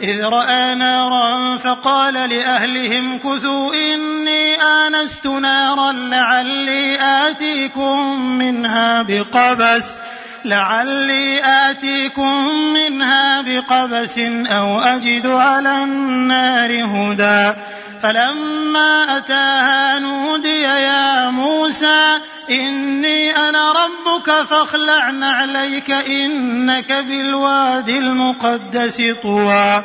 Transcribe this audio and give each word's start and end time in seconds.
إذ 0.00 0.24
رأى 0.24 0.74
نارا 0.74 1.56
فقال 1.56 2.14
لأهلهم 2.14 3.18
كثوا 3.18 3.74
إني 3.74 4.62
آنست 4.62 5.26
نارا 5.26 5.92
لعلي 5.92 6.98
آتيكم 7.00 8.20
منها 8.38 9.02
بقبس. 9.02 10.00
لعلي 10.44 11.40
آتيكم 11.44 12.48
منها 12.74 13.40
بقبس 13.40 14.18
أو 14.46 14.80
أجد 14.80 15.26
على 15.26 15.84
النار 15.84 16.84
هدى. 16.84 17.58
فلما 18.02 19.16
أتاها 19.16 19.98
نودي 19.98 20.62
يا 20.62 21.30
موسى 21.30 22.18
إني 22.50 23.36
أنا 23.36 23.72
ربك 23.72 24.42
فاخلع 24.42 25.10
نعليك 25.10 25.90
إنك 25.90 26.92
بالوادي 26.92 27.98
المقدس 27.98 29.02
طوى. 29.22 29.84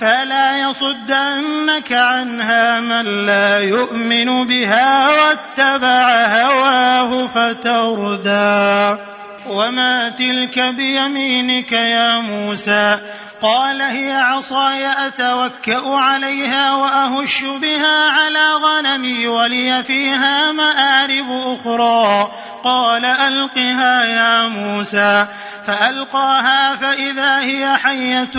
فلا 0.00 0.58
يصدنك 0.58 1.92
عنها 1.92 2.80
من 2.80 3.26
لا 3.26 3.58
يؤمن 3.58 4.44
بها 4.46 5.08
واتبع 5.08 6.26
هواه 6.26 7.26
فتردى. 7.26 9.00
وما 9.46 10.08
تلك 10.08 10.58
بيمينك 10.58 11.72
يا 11.72 12.18
موسى 12.18 12.98
قال 13.42 13.82
هي 13.82 14.12
عصاي 14.12 15.06
أتوكأ 15.06 15.82
عليها 15.86 16.74
وأهش 16.74 17.44
بها 17.44 18.10
على 18.10 18.54
غنمي 18.54 19.26
ولي 19.26 19.82
فيها 19.82 20.52
مآرب 20.52 21.30
أخرى. 21.30 22.30
قال 22.64 23.04
ألقها 23.04 24.04
يا 24.04 24.48
موسى. 24.48 25.26
فألقاها 25.66 26.76
فإذا 26.76 27.38
هي 27.38 27.76
حية 27.76 28.30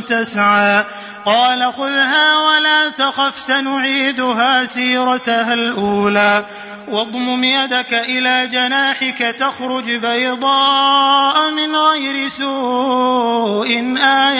تسعى. 0.00 0.84
قال 1.24 1.72
خذها 1.72 2.36
ولا 2.36 2.88
تخف 2.88 3.38
سنعيدها 3.38 4.64
سيرتها 4.64 5.52
الأولى. 5.52 6.44
واضمم 6.88 7.44
يدك 7.44 7.94
إلى 7.94 8.46
جناحك 8.46 9.18
تخرج 9.38 9.90
بيضاء 9.90 11.50
من 11.50 11.76
غير 11.76 12.28
سوء 12.28 13.96
آية. 13.98 14.39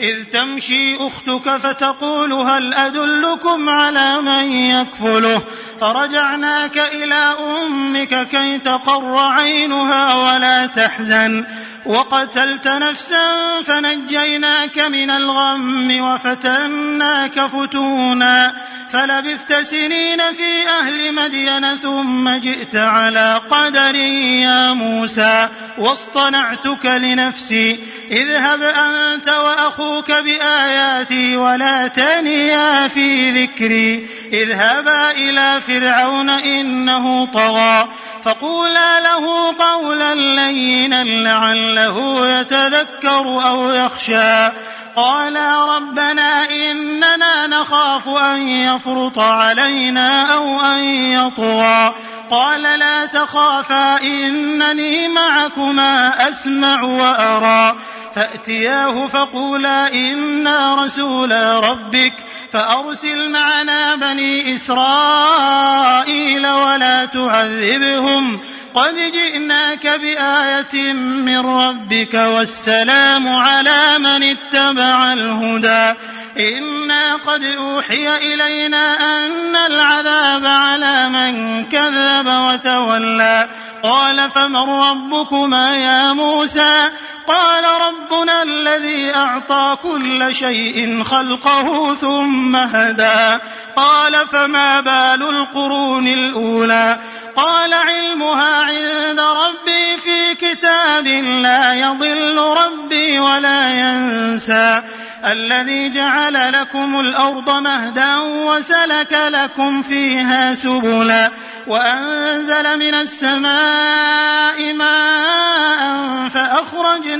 إذ 0.00 0.24
تمشي 0.24 0.96
أختك 0.96 1.56
فتقول 1.56 2.32
هل 2.32 2.74
أدلكم 2.74 3.68
على 3.68 4.20
من 4.20 4.52
يكفله؟ 4.52 5.42
فرجعناك 5.80 6.78
إلى 6.78 7.36
أمك 7.40 8.28
كي 8.28 8.58
تقر 8.58 9.18
عينها 9.18 10.14
ولا 10.14 10.66
تحزن. 10.66 11.44
وقتلت 11.86 12.68
نفسا 12.68 13.62
فنجيناك 13.62 14.78
من 14.78 15.10
الغم 15.10 16.00
وفتناك 16.00 17.46
فتونا. 17.46 18.54
فلبثت 18.92 19.52
سنين 19.52 20.18
في 20.32 20.68
أهل 20.80 21.14
مدين 21.14 21.76
ثم 21.76 22.30
جئت 22.30 22.76
على 22.76 23.40
قدر 23.50 23.94
يا 23.94 24.72
موسى. 24.72 25.48
واصطنعتك 25.78 26.86
لنفسي. 26.86 27.78
اذهب 28.10 28.62
أنت 28.62 29.28
وأخوك 29.28 29.89
بآياتي 29.98 31.36
ولا 31.36 31.88
تنيا 31.88 32.88
في 32.88 33.30
ذكري. 33.30 34.06
اذهبا 34.32 35.10
إلى 35.10 35.60
فرعون 35.60 36.30
إنه 36.30 37.26
طغى. 37.26 37.88
فقولا 38.24 39.00
له 39.00 39.54
قولا 39.58 40.14
لينا 40.14 41.04
لعله 41.04 42.26
يتذكر 42.40 43.46
أو 43.46 43.70
يخشى. 43.70 44.48
قالا 44.96 45.76
ربنا 45.76 46.50
إننا 46.50 47.46
نخاف 47.46 48.08
أن 48.08 48.48
يفرط 48.48 49.18
علينا 49.18 50.34
أو 50.34 50.60
أن 50.60 50.84
يطغى. 50.84 51.94
قال 52.30 52.62
لا 52.62 53.06
تخافا 53.06 54.02
إنني 54.02 55.08
معكما 55.08 56.28
أسمع 56.28 56.82
وأرى. 56.82 57.76
فأتياه 58.14 59.06
فقولا 59.06 59.94
إنا 59.94 60.74
رسولا 60.74 61.60
ربك 61.60 62.12
فأرسل 62.52 63.30
معنا 63.30 63.96
بني 63.96 64.54
إسرائيل 64.54 66.46
ولا 66.46 67.04
تعذبهم 67.04 68.40
قد 68.74 68.94
جئناك 68.94 69.86
بآية 69.86 70.92
من 70.92 71.38
ربك 71.38 72.14
والسلام 72.14 73.28
على 73.28 73.98
من 73.98 74.22
اتبع 74.22 75.12
الهدى 75.12 75.98
إنا 76.38 77.16
قد 77.16 77.44
أوحي 77.44 78.16
إلينا 78.16 78.96
أن 79.00 79.56
العذاب 79.56 80.46
على 80.46 81.08
من 81.08 81.64
كذب 81.64 82.26
وتولى 82.26 83.48
قال 83.82 84.30
فمن 84.30 84.70
ربكما 84.70 85.76
يا 85.76 86.12
موسى 86.12 86.90
قال 87.30 87.64
ربنا 87.64 88.42
الذي 88.42 89.14
أعطى 89.14 89.76
كل 89.82 90.34
شيء 90.34 91.02
خلقه 91.02 91.94
ثم 91.94 92.56
هدى. 92.56 93.38
قال 93.76 94.26
فما 94.26 94.80
بال 94.80 95.28
القرون 95.28 96.06
الأولى؟ 96.06 96.98
قال 97.36 97.74
علمها 97.74 98.64
عند 98.64 99.20
ربي 99.20 99.96
في 99.98 100.34
كتاب 100.34 101.06
لا 101.42 101.74
يضل 101.74 102.38
ربي 102.38 103.20
ولا 103.20 103.68
ينسى. 103.68 104.82
الذي 105.24 105.88
جعل 105.88 106.52
لكم 106.52 107.00
الأرض 107.00 107.50
مهدا 107.50 108.18
وسلك 108.18 109.12
لكم 109.12 109.82
فيها 109.82 110.54
سبلا. 110.54 111.30
وأنزل 111.66 112.78
من 112.78 112.94
السماء 112.94 114.72
ماء 114.72 115.80
فأخرجنا 116.28 117.19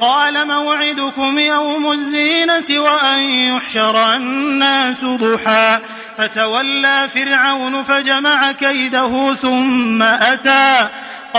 قال 0.00 0.46
موعدكم 0.46 1.38
يوم 1.38 1.92
الزينة 1.92 2.80
وأن 2.80 3.22
يحشر 3.22 4.14
الناس 4.16 5.04
ضحى. 5.04 5.78
فتولى 6.18 7.08
فرعون 7.14 7.82
فجمع 7.82 8.52
كيده 8.52 9.34
ثم 9.34 10.02
أتى. 10.02 10.88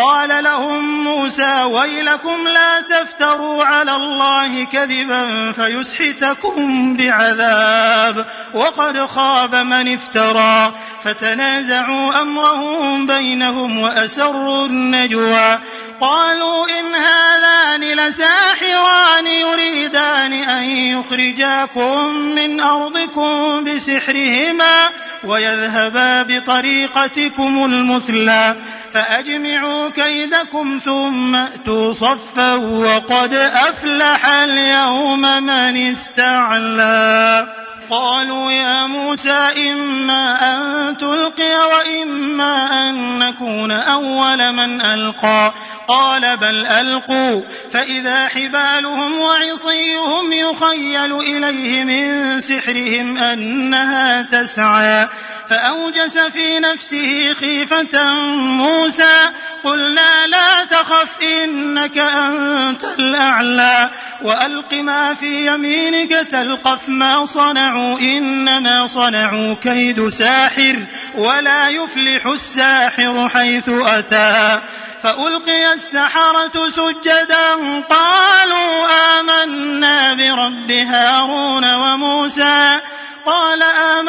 قال 0.03 0.43
لهم 0.43 1.03
موسى 1.03 1.63
ويلكم 1.63 2.47
لا 2.47 2.81
تفتروا 2.81 3.63
على 3.63 3.95
الله 3.95 4.65
كذبا 4.65 5.51
فيسحتكم 5.51 6.93
بعذاب 6.97 8.25
وقد 8.53 9.05
خاب 9.05 9.55
من 9.55 9.93
افترى 9.93 10.73
فتنازعوا 11.03 12.21
أمرهم 12.21 13.05
بينهم 13.05 13.79
وأسروا 13.79 14.65
النجوى 14.65 15.59
قالوا 16.01 16.65
إن 16.79 16.95
هذان 16.95 17.83
لساحران 17.83 19.27
يريدان 19.27 20.33
أن 20.33 20.63
يخرجاكم 20.63 22.07
من 22.15 22.61
أرضكم 22.61 23.63
بسحرهما 23.63 24.89
ويذهبا 25.23 26.23
بطريقتكم 26.23 27.65
المثلى 27.65 28.55
فأجمعوا 28.93 29.89
كيدكم 29.89 30.79
ثم 30.85 31.35
أتوا 31.35 31.93
صفا 31.93 32.53
وقد 32.55 33.33
أفلح 33.33 34.25
اليوم 34.25 35.21
من 35.43 35.91
استعلى 35.91 37.47
قالوا 37.89 38.51
يا 38.51 38.85
موسى 38.85 39.49
إما 39.57 40.51
أن 40.51 40.97
تلقي 40.97 41.55
وإما 41.67 42.89
أن 42.89 43.19
نكون 43.19 43.71
أول 43.71 44.51
من 44.51 44.81
ألقى. 44.81 45.53
قال 45.87 46.37
بل 46.37 46.67
ألقوا. 46.67 47.41
فإذا 47.71 48.27
حبالهم 48.27 49.19
وعصيهم 49.19 50.33
يخيل 50.33 51.19
إليه 51.19 51.83
من 51.83 52.39
سحرهم 52.39 53.17
أنها 53.17 54.21
تسعى. 54.21 55.07
فأوجس 55.49 56.17
في 56.17 56.59
نفسه 56.59 57.33
خيفة 57.33 58.13
موسى. 58.35 59.29
قلنا 59.63 60.27
لا 60.27 60.65
تخف 60.65 61.23
إنك 61.43 61.97
أنت 61.97 62.83
الأعلى. 62.99 63.89
وألق 64.23 64.73
ما 64.73 65.13
في 65.13 65.47
يمينك 65.47 66.11
تلقف 66.11 66.89
ما 66.89 67.25
صنعوا. 67.25 67.76
إنما 67.99 68.87
صنعوا 68.87 69.53
كيد 69.53 70.07
ساحر 70.07 70.75
ولا 71.15 71.69
يفلح 71.69 72.25
الساحر 72.25 73.29
حيث 73.29 73.69
أتى 73.69 74.61
فألقي 75.03 75.73
السحرة 75.73 76.69
سجدا 76.69 77.55
قالوا 77.89 78.87
آمنا 79.19 80.13
برب 80.13 80.71
هارون 80.71 81.73
وموسى 81.75 82.79
قال 83.25 83.63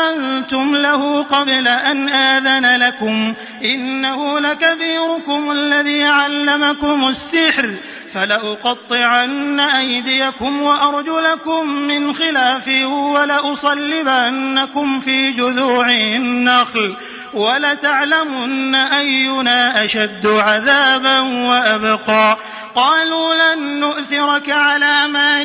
آمنتم 0.08 0.76
له 0.76 1.22
قبل 1.22 1.68
أن 1.68 2.08
آذن 2.08 2.82
لكم 2.82 3.34
إنه 3.64 4.38
لكبيركم 4.38 5.50
الذي 5.50 6.04
علمكم 6.04 7.08
السحر 7.08 7.74
فلأقطعن 8.12 9.60
أيديكم 9.60 10.62
وأرجلكم 10.62 11.66
من 11.68 12.14
خلاف 12.14 12.68
ولأصلبنكم 13.14 15.00
في 15.00 15.32
جذوع 15.32 15.90
النخل 15.90 16.96
ولتعلمن 17.34 18.74
أينا 18.74 19.84
أشد 19.84 20.26
عذابا 20.26 21.20
وأبقى 21.20 22.38
قالوا 22.74 23.34
لن 23.34 23.80
نؤثرك 23.80 24.50
على 24.50 25.08
ما 25.08 25.44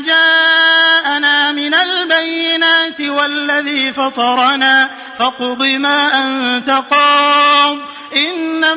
جاءنا 1.03 1.51
من 1.51 1.73
البينات 1.73 3.01
والذي 3.01 3.91
فطرنا 3.91 4.89
فاقض 5.17 5.63
ما 5.63 6.27
أنت 6.27 6.69
قاض. 6.69 7.77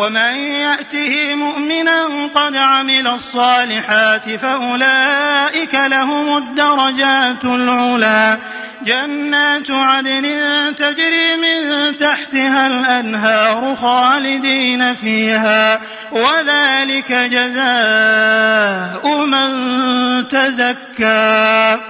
ومن 0.00 0.40
يأته 0.40 1.34
مؤمنا 1.34 2.08
قد 2.34 2.56
عمل 2.56 3.06
الصالحات 3.06 4.30
فأولئك 4.30 5.74
لهم 5.74 6.36
الدرجات 6.36 7.44
العلى 7.44 8.38
جنات 8.82 9.70
عدن 9.70 10.26
تجري 10.76 11.36
من 11.36 11.96
تحتها 11.96 12.66
الأنهار 12.66 13.76
خالدين 13.76 14.94
فيها 14.94 15.80
وذلك 16.12 17.12
جزاء 17.12 18.46
من 19.26 19.48
تزكى. 20.28 21.89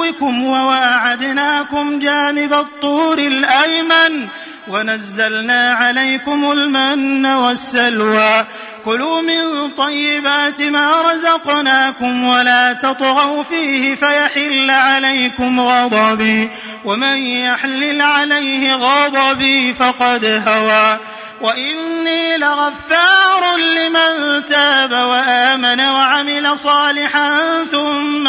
عدوكم 0.00 0.44
وواعدناكم 0.44 1.98
جانب 1.98 2.54
الطور 2.54 3.18
الأيمن 3.18 4.28
ونزلنا 4.68 5.72
عليكم 5.72 6.50
المن 6.50 7.26
والسلوى. 7.26 8.44
كلوا 8.84 9.20
من 9.22 9.70
طيبات 9.70 10.60
ما 10.60 11.02
رزقناكم 11.12 12.24
ولا 12.24 12.72
تطغوا 12.72 13.42
فيه 13.42 13.94
فيحل 13.94 14.70
عليكم 14.70 15.60
غضبي. 15.60 16.48
ومن 16.84 17.16
يحلل 17.16 18.02
عليه 18.02 18.74
غضبي 18.74 19.72
فقد 19.72 20.42
هوى. 20.48 20.98
وإني 21.40 22.36
لغفار 22.36 23.56
لمن 23.56 24.44
تاب 24.44 24.92
وآمن 24.92 25.80
وعمل 25.80 26.58
صالحا 26.58 27.64
ثم 27.72 28.28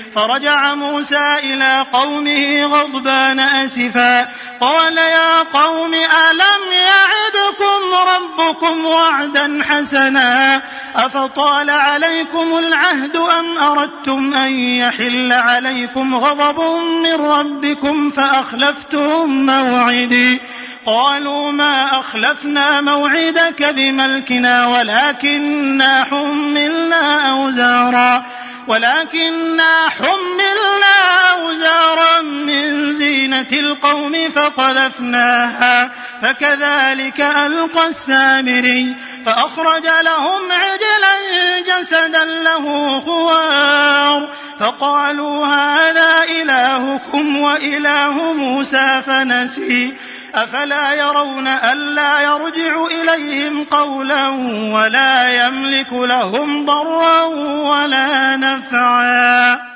فرجع 0.15 0.73
موسى 0.73 1.35
إلى 1.43 1.85
قومه 1.93 2.63
غضبان 2.63 3.39
أسفا. 3.39 4.27
قال 4.61 4.97
يا 4.97 5.43
قوم 5.53 5.93
ألم 5.93 6.63
يعدكم 6.71 7.81
ربكم 8.15 8.85
وعدا 8.85 9.63
حسنا؟ 9.63 10.61
أفطال 10.95 11.69
عليكم 11.69 12.57
العهد 12.57 13.15
أم 13.15 13.57
أردتم 13.57 14.33
أن 14.33 14.59
يحل 14.59 15.33
عليكم 15.33 16.15
غضب 16.15 16.59
من 17.03 17.15
ربكم 17.15 18.09
فأخلفتم 18.09 19.45
موعدي؟ 19.45 20.41
قالوا 20.85 21.51
ما 21.51 21.99
أخلفنا 21.99 22.81
موعدك 22.81 23.63
بملكنا 23.63 24.67
ولكننا 24.67 26.03
حملنا 26.03 27.31
أوزارا. 27.31 28.25
ولكننا 28.67 29.89
حملنا 29.89 31.31
أوزارا 31.33 32.21
من 32.21 32.93
زينة 32.93 33.47
القوم 33.51 34.29
فقذفناها 34.29 35.91
فكذلك 36.21 37.21
ألقى 37.21 37.87
السامري 37.87 38.95
فأخرج 39.25 39.87
لهم 40.01 40.51
عجلا 40.51 41.59
جسدا 41.59 42.25
له 42.25 42.99
خوار 42.99 44.29
فقالوا 44.59 45.45
هذا 45.45 46.23
إلهكم 46.41 47.41
وإله 47.41 48.33
موسى 48.33 49.01
فنسي 49.05 49.93
أفلا 50.35 50.93
يرون 50.93 51.47
ألا 51.47 52.21
يرجع 52.21 52.85
إليهم 52.85 53.63
قولا 53.63 54.27
ولا 54.73 55.45
يملك 55.47 55.93
لهم 55.93 56.65
ضرا 56.65 57.23
ولا 57.23 58.37
نفعا 58.37 59.70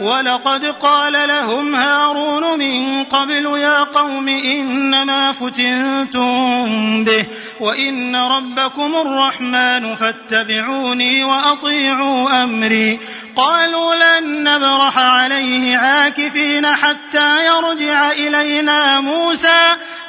ولقد 0.00 0.64
قال 0.64 1.12
لهم 1.28 1.74
هارون 1.74 2.58
من 2.58 3.04
قبل 3.04 3.58
يا 3.58 3.82
قوم 3.84 4.28
إنما 4.28 5.32
فتنتم 5.32 7.04
به 7.04 7.26
وإن 7.60 8.16
ربكم 8.16 8.94
الرحمن 8.94 9.94
فاتبعوني 9.94 11.24
وأطيعوا 11.24 12.44
أمري. 12.44 12.98
قالوا 13.36 13.94
لن 13.94 14.44
نبرح 14.44 14.98
عليه 14.98 15.76
عاكفين 15.76 16.66
حتى 16.66 17.46
يرجع 17.46 18.10
إلينا 18.10 19.00
موسى. 19.00 19.62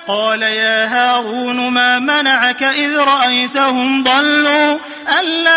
قال 0.08 0.42
يا 0.42 0.86
هارون 0.86 1.70
ما 1.70 2.00
منعك 2.00 2.64
إذ 2.64 2.98
رأيتهم 2.98 4.04
ضلوا؟ 4.04 4.78
ألا 5.20 5.57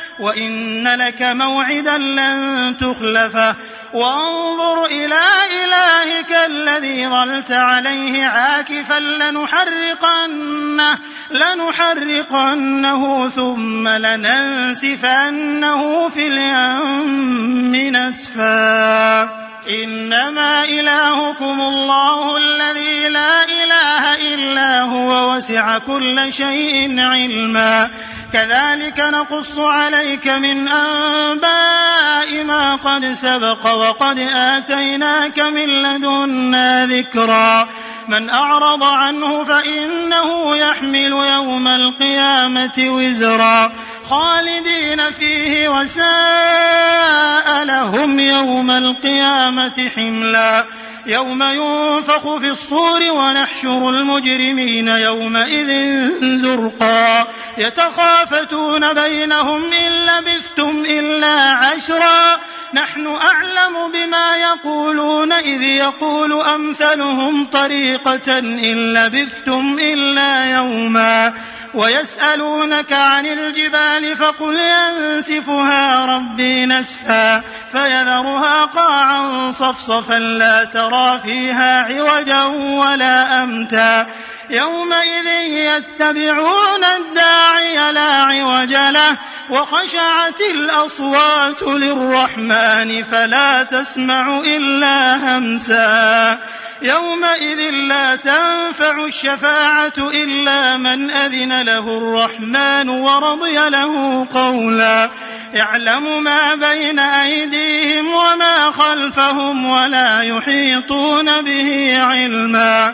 وإن 0.21 0.87
لك 0.87 1.21
موعدا 1.21 1.97
لن 1.97 2.77
تخلفه. 2.77 3.55
وانظر 3.93 4.85
إلى 4.85 5.21
إلهك 5.63 6.31
الذي 6.47 7.07
ظلت 7.07 7.51
عليه 7.51 8.25
عاكفا 8.25 8.99
لنحرقنه 8.99 10.99
لنحرقنه 11.31 13.29
ثم 13.29 13.87
لننسفنه 13.87 15.79
في 16.09 16.27
اليم 16.27 17.95
نسفا 17.95 19.50
إنما 19.69 20.63
إلهكم 20.63 21.61
الله 21.61 22.37
الذي 22.37 23.09
لا 23.09 23.43
إله 23.43 24.33
إلا 24.33 24.81
هو 24.81 25.35
وسع 25.35 25.77
كل 25.77 26.33
شيء 26.33 26.99
علما. 26.99 27.89
كذلك 28.33 28.99
نقص 28.99 29.59
عليك 29.59 30.27
من 30.27 30.67
أنباء 30.67 32.43
ما 32.43 32.75
قد 32.75 33.11
سبق 33.11 33.65
وقد 33.65 34.19
آتيناك 34.19 35.39
من 35.39 35.67
لدنا 35.69 36.85
ذكرا. 36.85 37.67
من 38.07 38.29
أعرض 38.29 38.83
عنه 38.83 39.43
فإنه 39.43 40.55
يحمل 40.55 41.11
يوم 41.11 41.67
القيامة 41.67 42.77
وزرا. 42.79 43.71
خالدين 44.11 45.11
فيه 45.11 45.69
وساء 45.69 47.63
لهم 47.63 48.19
يوم 48.19 48.71
القيامة 48.71 49.89
حملا. 49.95 50.65
يوم 51.05 51.43
ينفخ 51.43 52.37
في 52.37 52.47
الصور 52.47 53.01
ونحشر 53.11 53.89
المجرمين 53.89 54.87
يومئذ 54.87 56.01
زرقا. 56.37 57.27
يتخافتون 57.57 58.93
بينهم 58.93 59.73
إن 59.73 59.91
لبثتم 59.91 60.83
إلا 60.85 61.51
عشرا. 61.51 62.39
نحن 62.73 63.07
أعلم 63.07 63.91
بما 63.93 64.35
يقولون 64.35 65.31
إذ 65.31 65.61
يقول 65.61 66.41
أمثلهم 66.41 67.45
طريقة 67.45 68.39
إن 68.39 68.93
لبثتم 68.93 69.77
إلا 69.79 70.45
يوما. 70.45 71.33
ويسألونك 71.73 72.93
عن 72.93 73.25
الجبال 73.25 74.17
فقل 74.17 74.59
ينسفها 74.59 76.05
ربي 76.15 76.65
نسفا 76.65 77.41
فيذرها 77.71 78.65
قاعا 78.65 79.51
صفصفا 79.51 80.19
لا 80.19 80.63
ترى 80.63 81.19
فيها 81.19 81.83
عوجا 81.83 82.43
ولا 82.45 83.43
أمتا 83.43 84.07
يومئذ 84.49 85.27
يتبعون 85.43 86.83
الداعي 86.83 87.91
لا 87.91 88.23
عوج 88.23 88.73
له 88.73 89.17
وخشعت 89.49 90.41
الأصوات 90.55 91.63
للرحمن 91.63 93.03
فلا 93.03 93.63
تسمع 93.63 94.39
إلا 94.39 95.15
همسا. 95.15 96.37
يومئذ 96.81 97.69
لا 97.69 98.15
تنفع 98.15 99.05
الشفاعة 99.05 99.93
إلا 99.97 100.77
من 100.77 101.11
أذن 101.11 101.61
له 101.61 101.97
الرحمن 101.97 102.89
ورضي 102.89 103.69
له 103.69 104.27
قولا. 104.33 105.09
يعلم 105.53 106.23
ما 106.23 106.55
بين 106.55 106.99
أيديهم 106.99 108.07
وما 108.13 108.71
خلفهم 108.71 109.65
ولا 109.65 110.21
يحيطون 110.21 111.41
به 111.41 111.97
علما. 111.97 112.93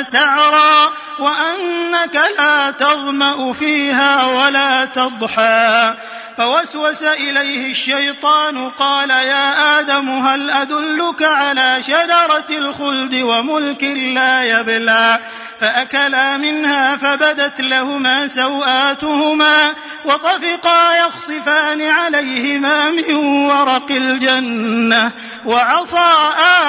تعرى 0.01 0.91
وأنك 1.19 2.21
لا 2.37 2.71
تظمأ 2.71 3.53
فيها 3.53 4.25
ولا 4.25 4.85
تضحى 4.85 5.93
فوسوس 6.41 7.03
إليه 7.03 7.71
الشيطان 7.71 8.69
قال 8.69 9.09
يا 9.09 9.79
آدم 9.79 10.09
هل 10.09 10.49
أدلك 10.49 11.23
على 11.23 11.83
شجرة 11.83 12.45
الخلد 12.49 13.15
وملك 13.15 13.83
لا 13.83 14.43
يبلى 14.43 15.19
فأكلا 15.59 16.37
منها 16.37 16.95
فبدت 16.95 17.61
لهما 17.61 18.27
سوآتهما 18.27 19.73
وطفقا 20.05 20.95
يخصفان 21.05 21.81
عليهما 21.81 22.89
من 22.89 23.15
ورق 23.45 23.91
الجنة 23.91 25.11
وعصى 25.45 26.09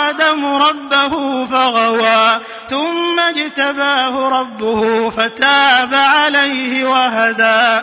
آدم 0.08 0.46
ربه 0.46 1.44
فغوى 1.46 2.40
ثم 2.70 3.20
اجتباه 3.20 4.28
ربه 4.28 5.10
فتاب 5.10 5.94
عليه 5.94 6.84
وهدى 6.84 7.82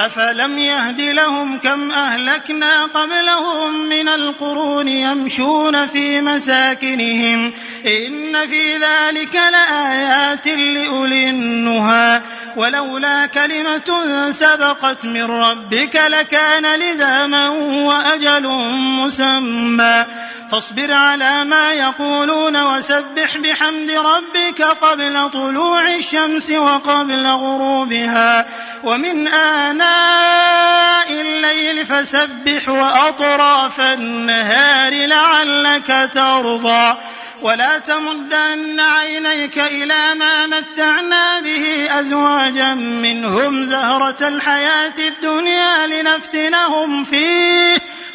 أفلم 0.00 0.58
يهد 0.58 1.00
لهم 1.00 1.58
كم 1.58 1.92
أهلكنا 1.92 2.84
قبلهم 2.84 3.88
من 3.88 4.08
القرون 4.08 4.88
يمشون 4.88 5.86
في 5.86 6.20
مساكنهم 6.20 7.52
إن 7.86 8.46
في 8.46 8.76
ذلك 8.76 9.34
لآيات 9.34 10.46
لأولي 10.46 11.28
النهى 11.28 12.20
ولولا 12.56 13.26
كلمة 13.26 14.30
سبقت 14.30 15.04
من 15.04 15.24
ربك 15.24 16.02
لكان 16.08 16.80
لزاما 16.80 17.48
وأجل 17.48 18.48
مسمى 18.76 20.04
فاصبر 20.50 20.92
على 20.92 21.44
ما 21.44 21.72
يقولون 21.72 22.62
وسبح 22.62 23.38
بحمد 23.38 23.90
ربك 23.90 24.62
قبل 24.62 25.30
طلوع 25.30 25.94
الشمس 25.94 26.50
وقبل 26.50 27.26
غروبها 27.26 28.46
ومن 28.84 29.28
آناء 29.28 29.89
الليل 31.10 31.86
فسبح 31.86 32.68
وأطراف 32.68 33.80
النهار 33.80 35.06
لعلك 35.06 36.10
ترضى. 36.14 36.96
ولا 37.42 37.78
تمدن 37.78 38.80
عينيك 38.80 39.58
إلى 39.58 40.14
ما 40.14 40.46
متعنا 40.46 41.40
به 41.40 41.88
أزواجا 42.00 42.74
منهم 42.74 43.64
زهرة 43.64 44.28
الحياة 44.28 44.94
الدنيا 44.98 45.86
لنفتنهم 45.86 47.04
فيه. 47.04 47.76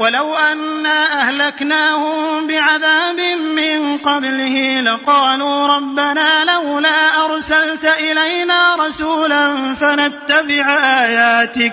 ولو 0.00 0.34
أنا 0.34 1.20
أهلكناهم 1.22 2.46
بعذاب 2.46 3.20
من 3.56 3.98
قبله 3.98 4.80
لقالوا 4.80 5.66
ربنا 5.66 6.44
لولا 6.44 7.24
أرسلت 7.24 7.84
إلينا 7.84 8.76
رسولا 8.76 9.74
فنتبع 9.74 10.66
آياتك 11.02 11.72